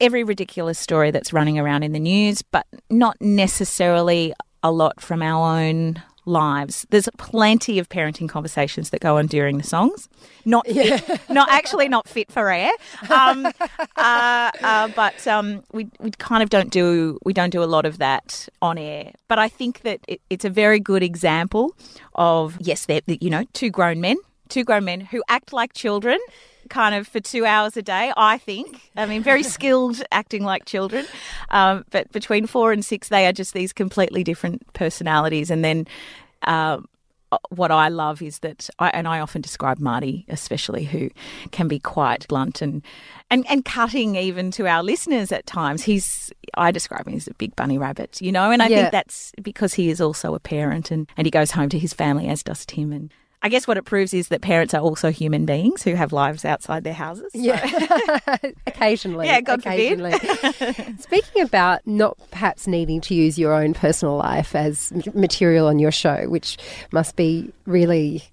every 0.00 0.24
ridiculous 0.24 0.78
story 0.78 1.10
that's 1.10 1.32
running 1.32 1.58
around 1.58 1.82
in 1.82 1.92
the 1.92 2.00
news, 2.00 2.42
but 2.42 2.66
not 2.90 3.16
necessarily 3.20 4.34
a 4.62 4.70
lot 4.70 5.00
from 5.00 5.22
our 5.22 5.60
own 5.60 6.02
lives. 6.26 6.86
There's 6.90 7.08
plenty 7.18 7.78
of 7.78 7.88
parenting 7.88 8.28
conversations 8.28 8.90
that 8.90 9.00
go 9.00 9.18
on 9.18 9.26
during 9.26 9.58
the 9.58 9.64
songs. 9.64 10.08
Not 10.44 10.66
fit, 10.66 11.20
not 11.30 11.48
actually 11.50 11.88
not 11.88 12.08
fit 12.08 12.30
for 12.30 12.50
air. 12.50 12.70
Um, 13.10 13.46
uh, 13.46 14.50
uh, 14.62 14.88
but 14.94 15.26
um, 15.26 15.62
we 15.72 15.88
we 16.00 16.10
kind 16.12 16.42
of 16.42 16.50
don't 16.50 16.70
do 16.70 17.18
we 17.24 17.32
don't 17.32 17.50
do 17.50 17.62
a 17.62 17.66
lot 17.66 17.86
of 17.86 17.98
that 17.98 18.48
on 18.62 18.78
air. 18.78 19.12
But 19.28 19.38
I 19.38 19.48
think 19.48 19.82
that 19.82 20.00
it, 20.08 20.20
it's 20.30 20.44
a 20.44 20.50
very 20.50 20.80
good 20.80 21.02
example 21.02 21.76
of 22.14 22.56
yes, 22.60 22.86
they're 22.86 23.00
you 23.06 23.30
know 23.30 23.44
two 23.52 23.70
grown 23.70 24.00
men, 24.00 24.16
two 24.48 24.64
grown 24.64 24.84
men 24.84 25.00
who 25.00 25.22
act 25.28 25.52
like 25.52 25.72
children 25.72 26.18
kind 26.68 26.94
of 26.94 27.06
for 27.08 27.20
two 27.20 27.44
hours 27.44 27.76
a 27.76 27.82
day, 27.82 28.12
I 28.16 28.38
think. 28.38 28.90
I 28.96 29.06
mean, 29.06 29.22
very 29.22 29.42
skilled 29.56 30.02
acting 30.12 30.44
like 30.44 30.64
children. 30.64 31.06
Um, 31.50 31.84
but 31.90 32.10
between 32.12 32.46
four 32.46 32.72
and 32.72 32.84
six, 32.84 33.08
they 33.08 33.26
are 33.26 33.32
just 33.32 33.54
these 33.54 33.72
completely 33.72 34.24
different 34.24 34.70
personalities. 34.72 35.50
And 35.50 35.64
then 35.64 35.86
um, 36.42 36.86
uh, 37.32 37.38
what 37.50 37.70
I 37.70 37.88
love 37.88 38.22
is 38.22 38.38
that, 38.40 38.68
I, 38.78 38.90
and 38.90 39.08
I 39.08 39.18
often 39.20 39.40
describe 39.40 39.78
Marty, 39.78 40.24
especially, 40.28 40.84
who 40.84 41.10
can 41.50 41.66
be 41.68 41.78
quite 41.80 42.28
blunt 42.28 42.62
and, 42.62 42.82
and, 43.30 43.44
and 43.48 43.64
cutting 43.64 44.14
even 44.14 44.50
to 44.52 44.66
our 44.68 44.82
listeners 44.82 45.32
at 45.32 45.46
times. 45.46 45.82
He's, 45.82 46.32
I 46.54 46.70
describe 46.70 47.08
him 47.08 47.14
as 47.14 47.26
a 47.26 47.34
big 47.34 47.56
bunny 47.56 47.78
rabbit, 47.78 48.20
you 48.20 48.30
know, 48.30 48.50
and 48.50 48.62
I 48.62 48.68
Yeah. 48.68 48.76
think 48.82 48.92
that's 48.92 49.32
because 49.42 49.74
he 49.74 49.88
is 49.90 50.00
also 50.00 50.34
a 50.34 50.38
parent 50.40 50.90
and, 50.90 51.08
and 51.16 51.26
he 51.26 51.30
goes 51.30 51.50
home 51.50 51.68
to 51.70 51.78
his 51.78 51.92
family, 51.92 52.28
as 52.28 52.42
does 52.42 52.64
Tim. 52.66 52.92
And 52.92 53.12
I 53.44 53.48
guess 53.50 53.68
what 53.68 53.76
it 53.76 53.84
proves 53.84 54.14
is 54.14 54.28
that 54.28 54.40
parents 54.40 54.72
are 54.74 54.80
also 54.80 55.10
human 55.12 55.44
beings 55.44 55.82
who 55.82 55.94
have 55.94 56.12
lives 56.12 56.44
outside 56.46 56.82
their 56.82 56.94
houses. 56.94 57.30
So- 57.34 57.38
Yeah, 57.38 58.38
occasionally. 58.66 59.26
Yeah, 59.26 59.40
God 59.42 59.62
forbid. 59.62 60.00
Speaking 61.00 61.42
about 61.42 61.86
not 61.86 62.16
perhaps 62.30 62.66
needing 62.66 63.00
to 63.02 63.14
use 63.14 63.38
your 63.38 63.52
own 63.52 63.74
personal 63.74 64.16
life 64.16 64.54
as 64.54 64.92
material 65.14 65.66
on 65.68 65.78
your 65.78 65.92
show, 65.92 66.28
which 66.28 66.56
must 66.90 67.16
be 67.16 67.52
really 67.66 68.24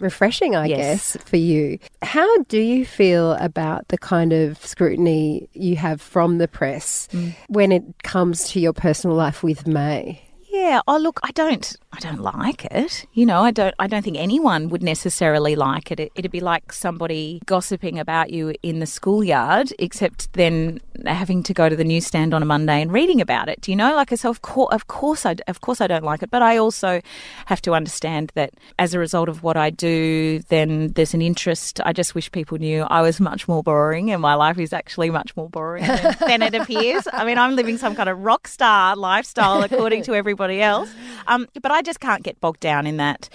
refreshing, 0.00 0.54
I 0.56 0.66
Yes. 0.66 1.12
guess, 1.16 1.24
for 1.24 1.36
you. 1.36 1.78
How 2.02 2.42
do 2.44 2.58
you 2.58 2.84
feel 2.84 3.32
about 3.32 3.88
the 3.88 3.98
kind 3.98 4.32
of 4.32 4.64
scrutiny 4.64 5.48
you 5.54 5.76
have 5.76 6.00
from 6.02 6.38
the 6.38 6.48
press 6.48 7.08
Mm. 7.12 7.34
when 7.48 7.72
it 7.72 7.82
comes 8.02 8.48
to 8.50 8.60
your 8.60 8.72
personal 8.72 9.16
life 9.16 9.42
with 9.42 9.66
May? 9.66 10.22
Yeah. 10.50 10.80
Oh, 10.88 10.96
look, 10.98 11.20
I 11.22 11.30
don't. 11.32 11.76
I 11.96 11.98
don't 12.00 12.20
like 12.20 12.66
it. 12.66 13.06
You 13.14 13.24
know, 13.24 13.40
I 13.40 13.50
don't. 13.50 13.74
I 13.78 13.86
don't 13.86 14.02
think 14.02 14.18
anyone 14.18 14.68
would 14.68 14.82
necessarily 14.82 15.56
like 15.56 15.90
it. 15.90 15.98
it. 15.98 16.12
It'd 16.14 16.30
be 16.30 16.40
like 16.40 16.70
somebody 16.70 17.40
gossiping 17.46 17.98
about 17.98 18.28
you 18.30 18.54
in 18.62 18.80
the 18.80 18.86
schoolyard, 18.86 19.72
except 19.78 20.30
then 20.34 20.78
having 21.06 21.42
to 21.44 21.54
go 21.54 21.70
to 21.70 21.76
the 21.76 21.84
newsstand 21.84 22.34
on 22.34 22.42
a 22.42 22.44
Monday 22.44 22.82
and 22.82 22.92
reading 22.92 23.22
about 23.22 23.48
it. 23.48 23.62
Do 23.62 23.70
you 23.70 23.76
know? 23.76 23.94
Like, 23.94 24.10
so 24.10 24.28
of 24.28 24.42
course, 24.42 24.74
of 24.74 24.88
course, 24.88 25.24
I, 25.24 25.36
of 25.46 25.62
course, 25.62 25.80
I 25.80 25.86
don't 25.86 26.04
like 26.04 26.22
it. 26.22 26.30
But 26.30 26.42
I 26.42 26.58
also 26.58 27.00
have 27.46 27.62
to 27.62 27.72
understand 27.72 28.30
that 28.34 28.52
as 28.78 28.92
a 28.92 28.98
result 28.98 29.30
of 29.30 29.42
what 29.42 29.56
I 29.56 29.70
do, 29.70 30.40
then 30.50 30.88
there's 30.88 31.14
an 31.14 31.22
interest. 31.22 31.80
I 31.86 31.94
just 31.94 32.14
wish 32.14 32.30
people 32.30 32.58
knew 32.58 32.82
I 32.82 33.00
was 33.00 33.20
much 33.20 33.48
more 33.48 33.62
boring, 33.62 34.10
and 34.10 34.20
my 34.20 34.34
life 34.34 34.58
is 34.58 34.74
actually 34.74 35.08
much 35.08 35.34
more 35.34 35.48
boring 35.48 35.86
than, 35.86 36.14
than 36.26 36.42
it 36.42 36.54
appears. 36.54 37.08
I 37.10 37.24
mean, 37.24 37.38
I'm 37.38 37.56
living 37.56 37.78
some 37.78 37.94
kind 37.94 38.10
of 38.10 38.18
rock 38.18 38.48
star 38.48 38.94
lifestyle 38.96 39.62
according 39.62 40.02
to 40.02 40.14
everybody 40.14 40.60
else. 40.60 40.92
Um, 41.26 41.48
but 41.62 41.72
I 41.72 41.85
just 41.86 42.00
can't 42.00 42.22
get 42.22 42.40
bogged 42.40 42.60
down 42.60 42.86
in 42.86 42.98
that. 42.98 43.28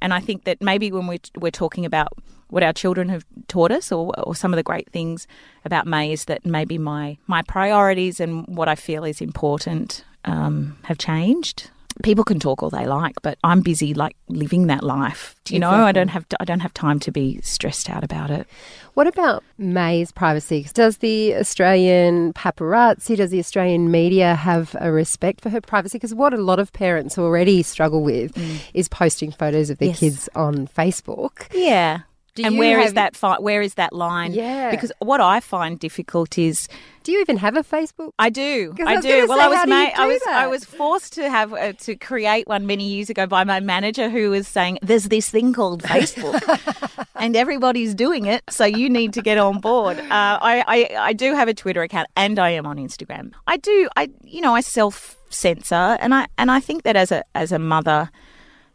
And 0.00 0.12
I 0.12 0.20
think 0.20 0.44
that 0.44 0.60
maybe 0.60 0.90
when 0.90 1.06
we're, 1.06 1.18
we're 1.36 1.50
talking 1.50 1.84
about 1.84 2.08
what 2.48 2.62
our 2.62 2.72
children 2.72 3.08
have 3.10 3.24
taught 3.46 3.70
us 3.70 3.92
or, 3.92 4.12
or 4.20 4.34
some 4.34 4.52
of 4.52 4.56
the 4.56 4.62
great 4.62 4.90
things 4.90 5.26
about 5.64 5.86
Mae 5.86 6.12
is 6.12 6.24
that 6.24 6.44
maybe 6.44 6.78
my, 6.78 7.18
my 7.26 7.42
priorities 7.42 8.20
and 8.20 8.46
what 8.46 8.68
I 8.68 8.74
feel 8.74 9.04
is 9.04 9.20
important 9.20 10.04
um, 10.24 10.78
have 10.84 10.98
changed. 10.98 11.70
People 12.02 12.24
can 12.24 12.38
talk 12.38 12.62
all 12.62 12.70
they 12.70 12.86
like, 12.86 13.14
but 13.22 13.38
I'm 13.44 13.60
busy 13.60 13.92
like 13.94 14.16
living 14.28 14.66
that 14.68 14.82
life. 14.84 15.34
Do 15.44 15.54
you 15.54 15.60
know? 15.60 15.70
I 15.70 15.92
don't 15.92 16.08
have 16.08 16.26
I 16.40 16.44
don't 16.44 16.60
have 16.60 16.72
time 16.74 16.98
to 17.00 17.10
be 17.12 17.40
stressed 17.42 17.90
out 17.90 18.04
about 18.04 18.30
it. 18.30 18.46
What 18.94 19.06
about 19.06 19.42
Mae's 19.58 20.10
privacy? 20.12 20.66
Does 20.74 20.98
the 20.98 21.34
Australian 21.36 22.32
paparazzi, 22.32 23.16
does 23.16 23.30
the 23.30 23.38
Australian 23.38 23.90
media 23.90 24.34
have 24.34 24.74
a 24.80 24.90
respect 24.92 25.40
for 25.40 25.50
her 25.50 25.60
privacy? 25.60 25.98
Because 25.98 26.14
what 26.14 26.34
a 26.34 26.36
lot 26.36 26.58
of 26.58 26.72
parents 26.72 27.16
already 27.18 27.62
struggle 27.62 28.02
with 28.02 28.36
is 28.74 28.88
posting 28.88 29.30
photos 29.30 29.70
of 29.70 29.78
their 29.78 29.88
Mm. 29.88 29.92
Yes. 29.92 30.00
kids 30.00 30.28
on 30.34 30.66
Facebook. 30.66 31.46
Yeah. 31.54 32.00
Do 32.38 32.44
and 32.46 32.56
where 32.56 32.78
is 32.78 32.86
have- 32.86 32.94
that 32.94 33.16
fi- 33.16 33.40
where 33.40 33.62
is 33.62 33.74
that 33.74 33.92
line? 33.92 34.32
Yeah. 34.32 34.70
Because 34.70 34.92
what 35.00 35.20
I 35.20 35.40
find 35.40 35.78
difficult 35.78 36.38
is 36.38 36.68
Do 37.02 37.10
you 37.10 37.20
even 37.20 37.36
have 37.36 37.56
a 37.56 37.64
Facebook? 37.64 38.12
I 38.18 38.30
do. 38.30 38.74
I 38.86 38.94
I, 38.94 39.00
do. 39.00 39.26
Well, 39.26 39.38
say, 39.38 39.44
I 39.44 39.48
was 39.48 39.58
how 39.58 39.64
do 39.64 39.72
you 39.72 39.76
made, 39.78 39.92
I 39.96 40.06
was 40.06 40.22
I 40.28 40.46
was 40.46 40.64
forced 40.64 41.14
to 41.14 41.28
have 41.28 41.52
uh, 41.52 41.72
to 41.72 41.96
create 41.96 42.46
one 42.46 42.66
many 42.66 42.84
years 42.84 43.10
ago 43.10 43.26
by 43.26 43.42
my 43.42 43.58
manager 43.58 44.08
who 44.08 44.30
was 44.30 44.46
saying 44.46 44.78
there's 44.82 45.08
this 45.08 45.28
thing 45.28 45.52
called 45.52 45.82
Facebook 45.82 47.06
and 47.16 47.34
everybody's 47.34 47.94
doing 47.94 48.26
it, 48.26 48.42
so 48.48 48.64
you 48.64 48.88
need 48.88 49.12
to 49.14 49.22
get 49.22 49.36
on 49.36 49.58
board. 49.58 49.98
Uh, 49.98 50.38
I, 50.40 50.64
I 50.66 51.08
I 51.08 51.12
do 51.12 51.34
have 51.34 51.48
a 51.48 51.54
Twitter 51.54 51.82
account 51.82 52.08
and 52.16 52.38
I 52.38 52.50
am 52.50 52.66
on 52.66 52.76
Instagram. 52.76 53.32
I 53.48 53.56
do. 53.56 53.88
I 53.96 54.10
you 54.22 54.40
know 54.40 54.54
I 54.54 54.60
self 54.60 55.16
censor 55.30 55.98
and 56.00 56.14
I 56.14 56.28
and 56.38 56.50
I 56.50 56.60
think 56.60 56.84
that 56.84 56.94
as 56.94 57.10
a 57.10 57.24
as 57.34 57.52
a 57.52 57.58
mother 57.58 58.10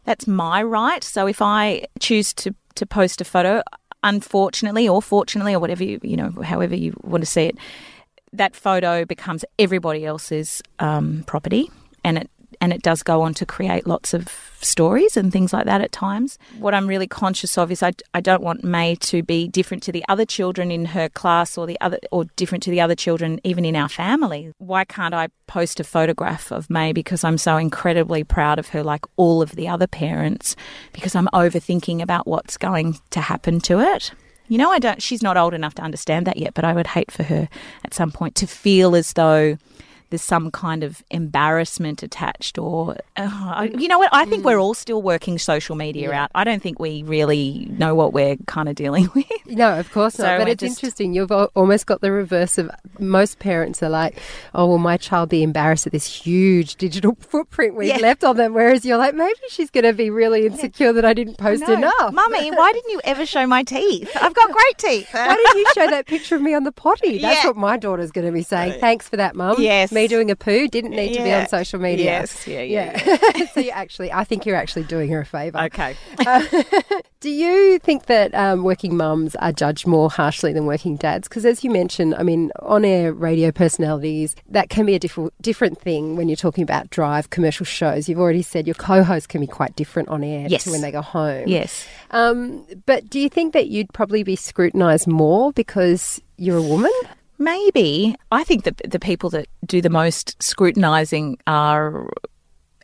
that's 0.04 0.26
my 0.26 0.62
right. 0.62 1.02
So 1.02 1.26
if 1.26 1.40
I 1.40 1.86
choose 1.98 2.34
to 2.34 2.54
to 2.76 2.86
post 2.86 3.20
a 3.20 3.24
photo, 3.24 3.62
unfortunately 4.02 4.88
or 4.88 5.00
fortunately 5.00 5.54
or 5.54 5.60
whatever 5.60 5.82
you 5.82 5.98
you 6.02 6.16
know 6.16 6.30
however 6.42 6.76
you 6.76 6.94
want 7.02 7.22
to 7.22 7.26
see 7.26 7.44
it, 7.44 7.56
that 8.32 8.54
photo 8.54 9.04
becomes 9.04 9.44
everybody 9.58 10.04
else's 10.04 10.62
um, 10.78 11.24
property, 11.26 11.70
and 12.04 12.18
it 12.18 12.30
and 12.60 12.72
it 12.72 12.82
does 12.82 13.02
go 13.02 13.22
on 13.22 13.34
to 13.34 13.46
create 13.46 13.86
lots 13.86 14.14
of 14.14 14.28
stories 14.60 15.16
and 15.16 15.32
things 15.32 15.52
like 15.52 15.66
that 15.66 15.80
at 15.80 15.92
times. 15.92 16.38
What 16.58 16.74
I'm 16.74 16.86
really 16.86 17.06
conscious 17.06 17.58
of 17.58 17.70
is 17.70 17.82
I, 17.82 17.92
I 18.14 18.20
don't 18.20 18.42
want 18.42 18.64
Mae 18.64 18.94
to 18.96 19.22
be 19.22 19.48
different 19.48 19.82
to 19.84 19.92
the 19.92 20.04
other 20.08 20.24
children 20.24 20.70
in 20.70 20.86
her 20.86 21.08
class 21.08 21.58
or 21.58 21.66
the 21.66 21.80
other 21.80 21.98
or 22.10 22.24
different 22.36 22.64
to 22.64 22.70
the 22.70 22.80
other 22.80 22.94
children 22.94 23.40
even 23.44 23.64
in 23.64 23.76
our 23.76 23.88
family. 23.88 24.52
Why 24.58 24.84
can't 24.84 25.14
I 25.14 25.28
post 25.46 25.80
a 25.80 25.84
photograph 25.84 26.50
of 26.50 26.70
Mae 26.70 26.92
because 26.92 27.24
I'm 27.24 27.38
so 27.38 27.56
incredibly 27.56 28.24
proud 28.24 28.58
of 28.58 28.68
her 28.68 28.82
like 28.82 29.04
all 29.16 29.42
of 29.42 29.52
the 29.52 29.68
other 29.68 29.86
parents 29.86 30.56
because 30.92 31.14
I'm 31.14 31.28
overthinking 31.28 32.02
about 32.02 32.26
what's 32.26 32.56
going 32.56 32.98
to 33.10 33.20
happen 33.20 33.60
to 33.60 33.80
it. 33.80 34.12
You 34.48 34.58
know, 34.58 34.70
I 34.70 34.78
don't. 34.78 35.02
She's 35.02 35.22
not 35.22 35.38
old 35.38 35.54
enough 35.54 35.74
to 35.76 35.82
understand 35.82 36.26
that 36.26 36.36
yet, 36.36 36.52
but 36.52 36.64
I 36.64 36.74
would 36.74 36.86
hate 36.86 37.10
for 37.10 37.22
her 37.22 37.48
at 37.84 37.94
some 37.94 38.10
point 38.10 38.34
to 38.36 38.46
feel 38.46 38.94
as 38.94 39.14
though 39.14 39.56
there's 40.10 40.22
some 40.22 40.50
kind 40.50 40.84
of 40.84 41.02
embarrassment 41.10 42.02
attached, 42.02 42.58
or 42.58 42.96
uh, 43.16 43.68
you 43.76 43.88
know 43.88 43.98
what? 43.98 44.10
I 44.12 44.24
think 44.26 44.44
we're 44.44 44.58
all 44.58 44.74
still 44.74 45.02
working 45.02 45.38
social 45.38 45.74
media 45.76 46.12
out. 46.12 46.30
I 46.34 46.44
don't 46.44 46.62
think 46.62 46.78
we 46.78 47.02
really 47.02 47.66
know 47.70 47.94
what 47.94 48.12
we're 48.12 48.36
kind 48.46 48.68
of 48.68 48.74
dealing 48.76 49.08
with. 49.14 49.26
No, 49.46 49.78
of 49.78 49.90
course 49.92 50.18
not. 50.18 50.38
But 50.38 50.48
it's 50.48 50.60
just- 50.60 50.76
interesting. 50.78 51.14
You've 51.14 51.32
almost 51.32 51.86
got 51.86 52.00
the 52.00 52.12
reverse 52.12 52.58
of 52.58 52.70
most 52.98 53.38
parents 53.38 53.82
are 53.82 53.88
like, 53.88 54.18
oh, 54.54 54.66
will 54.66 54.78
my 54.78 54.96
child 54.96 55.28
be 55.30 55.42
embarrassed 55.42 55.86
at 55.86 55.92
this 55.92 56.06
huge 56.06 56.76
digital 56.76 57.14
footprint 57.20 57.74
we've 57.74 57.88
Yeah. 57.88 57.96
left 57.98 58.22
on 58.24 58.36
them? 58.36 58.54
Whereas 58.54 58.84
you're 58.84 58.98
like, 58.98 59.14
maybe 59.14 59.34
she's 59.48 59.70
going 59.70 59.84
to 59.84 59.92
be 59.92 60.10
really 60.10 60.46
insecure 60.46 60.92
that 60.92 61.04
I 61.04 61.12
didn't 61.14 61.38
post 61.38 61.62
No. 61.66 61.74
enough. 61.74 62.12
Mummy, 62.12 62.50
why 62.50 62.72
didn't 62.72 62.90
you 62.92 63.00
ever 63.04 63.26
show 63.26 63.46
my 63.46 63.62
teeth? 63.64 64.10
I've 64.20 64.34
got 64.34 64.50
great 64.50 64.78
teeth. 64.78 65.08
Why 65.12 65.34
didn't 65.34 65.56
you 65.58 65.66
show 65.74 65.90
that 65.90 66.06
picture 66.06 66.36
of 66.36 66.42
me 66.42 66.54
on 66.54 66.64
the 66.64 66.72
potty? 66.72 67.18
That's 67.18 67.42
Yeah. 67.42 67.48
what 67.50 67.56
my 67.56 67.76
daughter's 67.76 68.10
going 68.10 68.26
to 68.26 68.32
be 68.32 68.42
saying. 68.42 68.80
Thanks 68.80 69.08
for 69.08 69.16
that, 69.16 69.34
Mum. 69.34 69.56
Yes. 69.58 69.90
Me 69.94 70.08
doing 70.08 70.30
a 70.30 70.36
poo 70.36 70.68
didn't 70.68 70.90
need 70.90 71.14
to 71.14 71.22
be 71.22 71.32
on 71.32 71.46
social 71.48 71.78
media. 71.80 72.04
Yes, 72.04 72.46
yeah, 72.46 72.60
yeah, 72.62 73.02
Yeah. 73.06 73.46
so 73.54 73.60
you 73.60 73.70
actually, 73.70 74.12
I 74.12 74.24
think 74.24 74.44
you're 74.44 74.56
actually 74.56 74.84
doing 74.84 75.08
her 75.10 75.20
a 75.20 75.24
favour. 75.26 75.58
okay. 75.60 75.96
Do 77.20 77.30
you 77.30 77.78
think 77.78 78.04
that 78.06 78.34
um, 78.34 78.64
working 78.64 78.96
mums 78.96 79.34
are 79.36 79.52
judged 79.52 79.86
more 79.86 80.10
harshly 80.10 80.52
than 80.52 80.66
working 80.66 80.96
dads? 80.96 81.26
Because 81.26 81.46
as 81.46 81.64
you 81.64 81.70
mentioned, 81.70 82.14
I 82.16 82.22
mean, 82.22 82.50
on-air 82.60 83.14
radio 83.14 83.50
personalities, 83.50 84.36
that 84.50 84.68
can 84.68 84.84
be 84.84 84.94
a 84.94 84.98
different 84.98 85.32
different 85.40 85.80
thing 85.80 86.16
when 86.16 86.28
you're 86.28 86.36
talking 86.36 86.62
about 86.62 86.90
drive 86.90 87.30
commercial 87.30 87.64
shows. 87.64 88.08
You've 88.08 88.18
already 88.20 88.42
said 88.42 88.66
your 88.66 88.74
co-hosts 88.74 89.26
can 89.26 89.40
be 89.40 89.46
quite 89.46 89.74
different 89.76 90.08
on 90.10 90.22
air 90.22 90.46
Yes. 90.50 90.64
to 90.64 90.70
when 90.70 90.82
they 90.82 90.90
go 90.90 91.00
home. 91.00 91.44
Yes. 91.48 91.86
Um, 92.10 92.66
but 92.84 93.08
do 93.08 93.18
you 93.18 93.28
think 93.30 93.54
that 93.54 93.68
you'd 93.68 93.92
probably 93.94 94.22
be 94.22 94.36
scrutinised 94.36 95.06
more 95.06 95.52
because 95.52 96.20
you're 96.36 96.58
a 96.58 96.62
woman? 96.62 96.92
Maybe. 97.38 98.14
I 98.30 98.44
think 98.44 98.64
that 98.64 98.80
the 98.88 98.98
people 98.98 99.30
that 99.30 99.48
do 99.66 99.80
the 99.80 99.90
most 99.90 100.42
scrutinising 100.42 101.38
are 101.46 102.08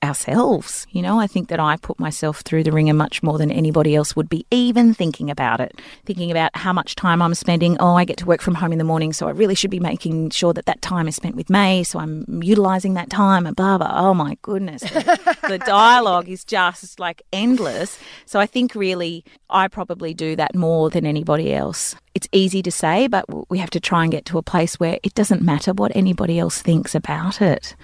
ourselves. 0.02 0.87
You 0.90 1.02
know, 1.02 1.21
I 1.21 1.26
think 1.26 1.49
that 1.49 1.61
I 1.61 1.76
put 1.76 1.99
myself 1.99 2.40
through 2.40 2.64
the 2.64 2.73
ringer 2.73 2.95
much 2.95 3.23
more 3.23 3.38
than 3.38 3.50
anybody 3.50 3.95
else 3.95 4.16
would 4.16 4.28
be 4.28 4.47
even 4.50 4.95
thinking 4.95 5.30
about 5.30 5.61
it. 5.61 5.80
Thinking 6.04 6.30
about 6.30 6.57
how 6.57 6.73
much 6.73 6.95
time 6.95 7.21
I'm 7.21 7.35
spending. 7.35 7.76
Oh, 7.80 7.95
I 7.95 8.04
get 8.04 8.16
to 8.19 8.26
work 8.26 8.40
from 8.40 8.54
home 8.54 8.73
in 8.73 8.78
the 8.78 8.85
morning, 8.85 9.12
so 9.12 9.28
I 9.28 9.33
really 9.33 9.54
should 9.54 9.71
be 9.71 9.80
making 9.80 10.30
sure 10.30 10.52
that 10.54 10.66
that 10.66 10.83
time 10.83 11.09
is 11.09 11.16
spent 11.16 11.37
with 11.37 11.50
Mae, 11.50 11.83
so 11.83 11.99
I'm 11.99 12.42
utilising 12.42 12.95
that 12.95 13.11
time 13.11 13.47
and 13.47 13.54
blah, 13.54 13.78
blah. 13.78 13.92
Oh 13.92 14.14
my 14.14 14.37
goodness. 14.42 14.83
The, 14.83 15.37
the 15.49 15.59
dialogue 15.59 16.28
is 16.28 16.45
just 16.45 16.99
like 16.99 17.23
endless. 17.33 17.99
So 18.26 18.40
I 18.40 18.47
think 18.47 18.75
really 18.75 19.25
I 19.49 19.69
probably 19.69 20.14
do 20.14 20.37
that 20.37 20.54
more 20.54 20.90
than 20.90 21.04
anybody 21.04 21.52
else. 21.52 21.95
It's 22.14 22.28
easy 22.33 22.62
to 22.62 22.71
say, 22.71 23.07
but 23.07 23.25
we 23.50 23.59
have 23.59 23.71
to 23.71 23.80
try 23.80 24.02
and 24.02 24.12
get 24.12 24.25
to 24.26 24.38
a 24.38 24.42
place 24.42 24.80
where 24.80 24.99
it 25.02 25.14
doesn't 25.14 25.42
matter 25.42 25.73
what 25.73 25.95
anybody 25.95 26.38
else 26.38 26.61
thinks 26.61 26.95
about 26.95 27.40
it. 27.40 27.76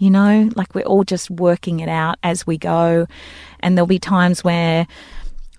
You 0.00 0.10
know, 0.10 0.48
like 0.56 0.74
we're 0.74 0.86
all 0.86 1.04
just 1.04 1.30
working 1.30 1.80
it 1.80 1.88
out 1.88 2.18
as 2.22 2.46
we 2.46 2.56
go. 2.56 3.06
And 3.60 3.76
there'll 3.76 3.86
be 3.86 3.98
times 3.98 4.42
where 4.42 4.86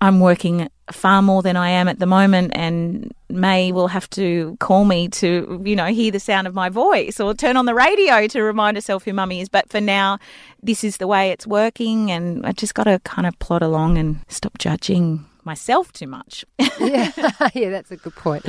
I'm 0.00 0.18
working 0.18 0.68
far 0.90 1.22
more 1.22 1.42
than 1.42 1.56
I 1.56 1.70
am 1.70 1.86
at 1.86 2.00
the 2.00 2.06
moment, 2.06 2.50
and 2.56 3.14
Mae 3.28 3.70
will 3.70 3.86
have 3.86 4.10
to 4.10 4.56
call 4.58 4.84
me 4.84 5.06
to, 5.08 5.62
you 5.64 5.76
know, 5.76 5.86
hear 5.86 6.10
the 6.10 6.18
sound 6.18 6.48
of 6.48 6.54
my 6.54 6.68
voice 6.68 7.20
or 7.20 7.34
turn 7.34 7.56
on 7.56 7.66
the 7.66 7.74
radio 7.74 8.26
to 8.26 8.42
remind 8.42 8.76
herself 8.76 9.04
who 9.04 9.12
mummy 9.12 9.40
is. 9.40 9.48
But 9.48 9.70
for 9.70 9.80
now, 9.80 10.18
this 10.60 10.82
is 10.82 10.96
the 10.96 11.06
way 11.06 11.30
it's 11.30 11.46
working, 11.46 12.10
and 12.10 12.44
I 12.44 12.50
just 12.50 12.74
got 12.74 12.84
to 12.84 12.98
kind 13.04 13.28
of 13.28 13.38
plod 13.38 13.62
along 13.62 13.96
and 13.96 14.18
stop 14.26 14.58
judging 14.58 15.24
myself 15.44 15.92
too 15.92 16.06
much. 16.06 16.44
yeah, 16.80 17.10
yeah, 17.54 17.70
that's 17.70 17.90
a 17.90 17.96
good 17.96 18.14
point. 18.14 18.46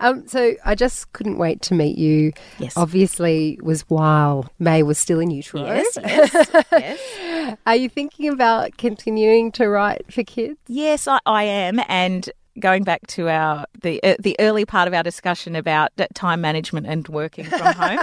Um, 0.00 0.26
so 0.26 0.54
I 0.64 0.74
just 0.74 1.12
couldn't 1.12 1.38
wait 1.38 1.62
to 1.62 1.74
meet 1.74 1.98
you. 1.98 2.32
Yes. 2.58 2.76
Obviously, 2.76 3.58
was 3.62 3.82
while 3.82 4.50
Mae 4.58 4.82
was 4.82 4.98
still 4.98 5.20
in 5.20 5.30
utero. 5.30 5.64
yes, 5.64 5.98
yes, 6.02 6.48
yes. 6.72 7.56
Are 7.66 7.76
you 7.76 7.88
thinking 7.88 8.28
about 8.28 8.76
continuing 8.76 9.52
to 9.52 9.68
write 9.68 10.12
for 10.12 10.22
kids? 10.22 10.58
Yes, 10.68 11.06
I, 11.08 11.18
I 11.26 11.44
am, 11.44 11.80
and 11.88 12.28
going 12.58 12.82
back 12.84 13.06
to 13.06 13.28
our 13.28 13.64
the 13.82 14.02
uh, 14.02 14.16
the 14.18 14.36
early 14.38 14.64
part 14.64 14.88
of 14.88 14.94
our 14.94 15.02
discussion 15.02 15.56
about 15.56 15.90
time 16.14 16.40
management 16.40 16.86
and 16.86 17.06
working 17.08 17.44
from 17.44 17.74
home. 17.74 18.00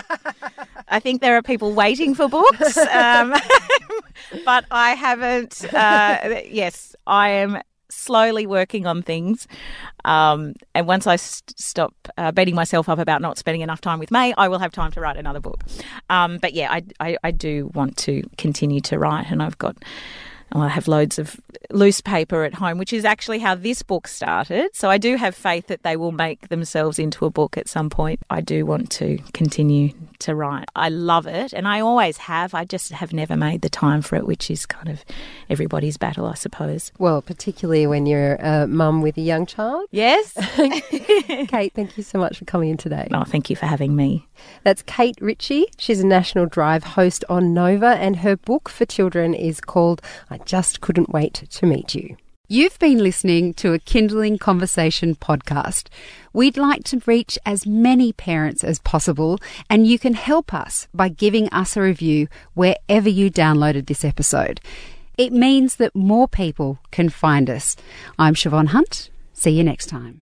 I 0.89 1.00
think 1.00 1.22
there 1.22 1.36
are 1.36 1.41
people 1.41 1.74
waiting 1.74 2.15
for 2.15 2.29
books, 2.29 2.77
um, 2.77 3.34
but 4.46 4.65
I 4.72 4.91
haven't. 4.91 5.74
Uh, 5.74 6.41
yes, 6.50 6.96
I 7.06 7.29
am 7.29 7.62
slowly 7.89 8.46
working 8.46 8.86
on 8.86 9.01
things. 9.01 9.48
Um, 10.06 10.53
and 10.74 10.88
once 10.88 11.08
I 11.08 11.15
st- 11.15 11.58
stop 11.60 11.94
uh, 12.17 12.32
beating 12.32 12.56
myself 12.56 12.89
up 12.89 13.00
about 13.00 13.22
not 13.22 13.38
spending 13.38 13.62
enough 13.62 13.82
time 13.82 14.00
with 14.00 14.12
Mae, 14.12 14.34
I 14.38 14.48
will 14.48 14.60
have 14.60 14.72
time 14.72 14.91
to 14.91 15.01
write 15.01 15.17
another 15.17 15.39
book. 15.39 15.63
Um, 16.10 16.38
but 16.38 16.53
yeah, 16.53 16.72
I, 16.72 16.84
I, 17.00 17.17
I 17.24 17.32
do 17.32 17.72
want 17.74 17.98
to 17.98 18.24
continue 18.38 18.82
to 18.82 19.00
write, 19.00 19.32
and 19.32 19.41
I've 19.41 19.58
got. 19.58 19.77
I 20.51 20.70
have 20.70 20.88
loads 20.88 21.20
of 21.20 21.39
loose 21.72 22.01
paper 22.01 22.44
at 22.44 22.54
home, 22.54 22.77
which 22.77 22.94
is 22.94 23.06
actually 23.06 23.39
how 23.39 23.56
this 23.56 23.84
book 23.84 24.08
started. 24.08 24.70
So 24.74 24.89
I 24.89 24.98
do 24.98 25.16
have 25.18 25.36
faith 25.36 25.68
that 25.68 25.84
they 25.84 25.98
will 25.98 26.12
make 26.12 26.50
themselves 26.50 27.00
into 27.00 27.25
a 27.25 27.30
book 27.30 27.58
at 27.58 27.68
some 27.68 27.89
point. 27.89 28.22
I 28.30 28.42
do 28.42 28.66
want 28.66 28.89
to 28.92 29.18
continue 29.34 29.92
to 30.20 30.36
write. 30.36 30.66
I 30.75 30.89
love 30.89 31.27
it, 31.27 31.54
and 31.54 31.68
I 31.68 31.82
always 31.82 32.18
have. 32.18 32.54
I 32.54 32.66
just 32.66 32.92
have 32.92 33.13
never 33.13 33.36
made 33.36 33.62
the 33.62 33.70
time 33.70 34.01
for 34.01 34.16
it, 34.16 34.25
which 34.25 34.50
is 34.50 34.66
kind 34.66 34.89
of 34.89 35.04
everybody's 35.50 35.98
battle, 35.98 36.25
I 36.25 36.36
suppose. 36.36 36.92
Well, 36.98 37.22
particularly 37.22 37.86
when 37.88 38.06
you're 38.06 38.36
a 38.36 38.68
mum 38.68 39.01
with 39.01 39.18
a 39.18 39.22
young 39.22 39.46
child. 39.46 39.88
Yes. 39.92 40.34
Kate, 41.48 41.74
thank 41.74 41.98
you 41.98 42.04
so 42.04 42.18
much 42.18 42.39
for 42.39 42.46
coming 42.46 42.70
in 42.70 42.77
today. 42.77 43.08
Oh, 43.13 43.24
thank 43.24 43.50
you 43.50 43.56
for 43.56 43.66
having 43.66 43.96
me. 43.96 44.27
That's 44.63 44.82
Kate 44.84 45.18
Ritchie. 45.20 45.66
She's 45.77 46.00
a 46.00 46.06
National 46.06 46.46
Drive 46.46 46.84
host 46.84 47.24
on 47.30 47.54
Nova, 47.54 47.98
and 47.98 48.18
her 48.18 48.36
book 48.36 48.70
for 48.70 48.86
children 48.86 49.34
is 49.34 49.60
called 49.62 50.01
I 50.38 50.44
Just 50.44 50.82
Couldn't 50.82 51.10
Wait 51.10 51.34
to 51.50 51.65
Meet 51.65 51.96
You. 51.96 52.15
You've 52.48 52.77
been 52.77 53.00
listening 53.00 53.56
to 53.56 53.74
a 53.74 53.79
Kinderling 53.79 54.39
Conversation 54.39 55.15
podcast. 55.15 55.88
We'd 56.32 56.58
like 56.58 56.84
to 56.86 57.01
reach 57.08 57.39
as 57.44 57.65
many 57.65 58.13
parents 58.13 58.63
as 58.63 58.77
possible, 58.79 59.39
and 59.67 59.88
you 59.88 59.98
can 59.98 60.13
help 60.13 60.53
us 60.53 60.88
by 60.94 61.10
giving 61.10 61.50
us 61.50 61.75
a 61.75 61.82
review 61.82 62.27
wherever 62.53 63.10
you 63.10 63.32
downloaded 63.32 63.88
this 63.88 64.06
episode. 64.06 64.62
It 65.17 65.34
means 65.34 65.77
that 65.77 65.96
more 65.96 66.27
people 66.27 66.77
can 66.91 67.10
find 67.10 67.50
us. 67.50 67.75
I'm 68.20 68.36
Siobhan 68.36 68.67
Hunt. 68.67 69.10
See 69.34 69.51
you 69.51 69.63
next 69.63 69.88
time. 69.88 70.20